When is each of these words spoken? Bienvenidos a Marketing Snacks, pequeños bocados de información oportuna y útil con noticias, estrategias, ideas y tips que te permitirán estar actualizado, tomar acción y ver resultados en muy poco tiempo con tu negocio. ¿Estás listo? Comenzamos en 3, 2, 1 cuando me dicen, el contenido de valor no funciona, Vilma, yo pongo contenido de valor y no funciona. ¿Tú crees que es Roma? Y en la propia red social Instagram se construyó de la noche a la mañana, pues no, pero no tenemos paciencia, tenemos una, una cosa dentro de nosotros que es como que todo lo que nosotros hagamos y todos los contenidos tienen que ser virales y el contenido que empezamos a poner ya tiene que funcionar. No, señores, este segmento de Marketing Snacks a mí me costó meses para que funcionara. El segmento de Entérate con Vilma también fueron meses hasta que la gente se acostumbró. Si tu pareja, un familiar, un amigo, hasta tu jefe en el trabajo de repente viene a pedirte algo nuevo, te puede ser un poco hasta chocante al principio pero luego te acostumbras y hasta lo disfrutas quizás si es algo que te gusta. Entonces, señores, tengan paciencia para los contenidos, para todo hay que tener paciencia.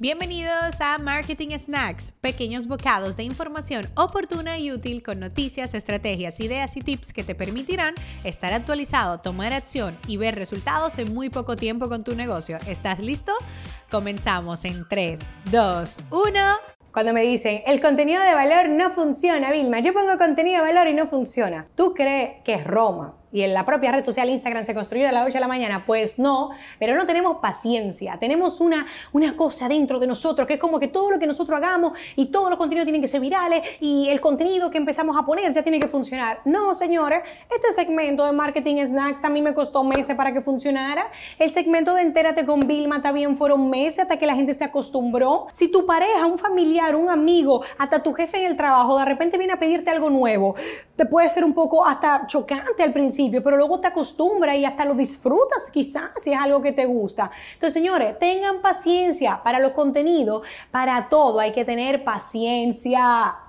Bienvenidos 0.00 0.80
a 0.80 0.98
Marketing 0.98 1.56
Snacks, 1.56 2.10
pequeños 2.20 2.66
bocados 2.66 3.16
de 3.16 3.22
información 3.22 3.86
oportuna 3.94 4.58
y 4.58 4.72
útil 4.72 5.04
con 5.04 5.20
noticias, 5.20 5.72
estrategias, 5.72 6.40
ideas 6.40 6.76
y 6.76 6.80
tips 6.80 7.12
que 7.12 7.22
te 7.22 7.36
permitirán 7.36 7.94
estar 8.24 8.52
actualizado, 8.52 9.18
tomar 9.20 9.52
acción 9.52 9.96
y 10.08 10.16
ver 10.16 10.34
resultados 10.34 10.98
en 10.98 11.14
muy 11.14 11.30
poco 11.30 11.54
tiempo 11.54 11.88
con 11.88 12.02
tu 12.02 12.16
negocio. 12.16 12.58
¿Estás 12.66 12.98
listo? 12.98 13.32
Comenzamos 13.88 14.64
en 14.64 14.84
3, 14.88 15.30
2, 15.52 15.98
1 16.10 16.40
cuando 16.92 17.12
me 17.12 17.22
dicen, 17.22 17.62
el 17.66 17.80
contenido 17.80 18.22
de 18.22 18.34
valor 18.34 18.68
no 18.68 18.90
funciona, 18.90 19.50
Vilma, 19.50 19.80
yo 19.80 19.92
pongo 19.92 20.16
contenido 20.16 20.64
de 20.64 20.72
valor 20.72 20.86
y 20.88 20.94
no 20.94 21.08
funciona. 21.08 21.66
¿Tú 21.74 21.92
crees 21.92 22.42
que 22.44 22.54
es 22.54 22.64
Roma? 22.64 23.16
Y 23.34 23.42
en 23.42 23.52
la 23.52 23.66
propia 23.66 23.90
red 23.90 24.04
social 24.04 24.30
Instagram 24.30 24.64
se 24.64 24.74
construyó 24.74 25.06
de 25.06 25.12
la 25.12 25.24
noche 25.24 25.38
a 25.38 25.40
la 25.40 25.48
mañana, 25.48 25.84
pues 25.84 26.18
no, 26.20 26.50
pero 26.78 26.96
no 26.96 27.04
tenemos 27.04 27.38
paciencia, 27.42 28.16
tenemos 28.18 28.60
una, 28.60 28.86
una 29.12 29.36
cosa 29.36 29.68
dentro 29.68 29.98
de 29.98 30.06
nosotros 30.06 30.46
que 30.46 30.54
es 30.54 30.60
como 30.60 30.78
que 30.78 30.86
todo 30.86 31.10
lo 31.10 31.18
que 31.18 31.26
nosotros 31.26 31.58
hagamos 31.58 31.98
y 32.14 32.26
todos 32.26 32.48
los 32.48 32.58
contenidos 32.58 32.86
tienen 32.86 33.02
que 33.02 33.08
ser 33.08 33.20
virales 33.20 33.62
y 33.80 34.08
el 34.08 34.20
contenido 34.20 34.70
que 34.70 34.78
empezamos 34.78 35.16
a 35.18 35.26
poner 35.26 35.52
ya 35.52 35.62
tiene 35.62 35.80
que 35.80 35.88
funcionar. 35.88 36.40
No, 36.44 36.74
señores, 36.76 37.22
este 37.52 37.72
segmento 37.72 38.24
de 38.24 38.32
Marketing 38.32 38.84
Snacks 38.84 39.24
a 39.24 39.28
mí 39.28 39.42
me 39.42 39.52
costó 39.52 39.82
meses 39.82 40.14
para 40.16 40.32
que 40.32 40.40
funcionara. 40.40 41.10
El 41.38 41.52
segmento 41.52 41.92
de 41.92 42.02
Entérate 42.02 42.46
con 42.46 42.60
Vilma 42.60 43.02
también 43.02 43.36
fueron 43.36 43.68
meses 43.68 44.00
hasta 44.00 44.16
que 44.16 44.26
la 44.26 44.36
gente 44.36 44.54
se 44.54 44.62
acostumbró. 44.62 45.46
Si 45.50 45.72
tu 45.72 45.86
pareja, 45.86 46.26
un 46.26 46.38
familiar, 46.38 46.94
un 46.94 47.10
amigo, 47.10 47.62
hasta 47.78 48.00
tu 48.00 48.12
jefe 48.14 48.38
en 48.38 48.46
el 48.46 48.56
trabajo 48.56 48.96
de 48.98 49.04
repente 49.04 49.38
viene 49.38 49.54
a 49.54 49.58
pedirte 49.58 49.90
algo 49.90 50.08
nuevo, 50.10 50.54
te 50.96 51.06
puede 51.06 51.28
ser 51.28 51.44
un 51.44 51.52
poco 51.52 51.86
hasta 51.86 52.26
chocante 52.26 52.82
al 52.82 52.92
principio 52.92 53.42
pero 53.42 53.56
luego 53.56 53.80
te 53.80 53.88
acostumbras 53.88 54.56
y 54.56 54.64
hasta 54.64 54.84
lo 54.84 54.94
disfrutas 54.94 55.70
quizás 55.72 56.10
si 56.16 56.32
es 56.32 56.40
algo 56.40 56.62
que 56.62 56.72
te 56.72 56.86
gusta. 56.86 57.30
Entonces, 57.54 57.74
señores, 57.74 58.18
tengan 58.18 58.60
paciencia 58.60 59.40
para 59.42 59.58
los 59.58 59.72
contenidos, 59.72 60.46
para 60.70 61.08
todo 61.08 61.40
hay 61.40 61.52
que 61.52 61.64
tener 61.64 62.04
paciencia. 62.04 63.43